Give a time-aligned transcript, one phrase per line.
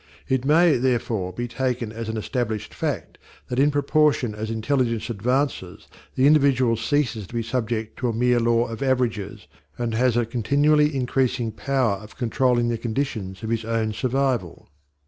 [0.27, 3.19] It may, therefore, be taken as an established fact
[3.49, 8.39] that in proportion as intelligence advances the individual ceases to be subject to a mere
[8.39, 9.45] law of averages
[9.77, 14.69] and has a continually increasing power of controlling the conditions of his own survival.